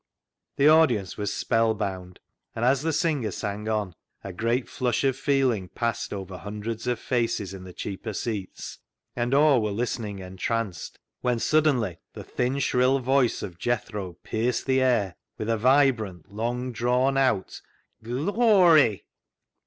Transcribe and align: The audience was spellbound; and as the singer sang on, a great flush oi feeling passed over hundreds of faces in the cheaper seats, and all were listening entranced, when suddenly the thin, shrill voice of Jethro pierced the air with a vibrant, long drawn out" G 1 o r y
The 0.55 0.67
audience 0.67 1.15
was 1.15 1.31
spellbound; 1.31 2.19
and 2.55 2.65
as 2.65 2.81
the 2.81 2.91
singer 2.91 3.29
sang 3.29 3.69
on, 3.69 3.93
a 4.23 4.33
great 4.33 4.67
flush 4.67 5.05
oi 5.05 5.11
feeling 5.13 5.69
passed 5.69 6.11
over 6.11 6.39
hundreds 6.39 6.87
of 6.87 6.97
faces 6.97 7.53
in 7.53 7.65
the 7.65 7.71
cheaper 7.71 8.11
seats, 8.11 8.79
and 9.15 9.31
all 9.31 9.61
were 9.61 9.69
listening 9.69 10.17
entranced, 10.17 10.97
when 11.21 11.37
suddenly 11.37 11.99
the 12.13 12.23
thin, 12.23 12.57
shrill 12.57 12.97
voice 12.97 13.43
of 13.43 13.59
Jethro 13.59 14.13
pierced 14.23 14.65
the 14.65 14.81
air 14.81 15.17
with 15.37 15.49
a 15.51 15.57
vibrant, 15.57 16.31
long 16.33 16.71
drawn 16.71 17.15
out" 17.15 17.61
G 18.03 18.11
1 18.11 18.29
o 18.39 18.63
r 18.63 18.73
y 18.77 19.01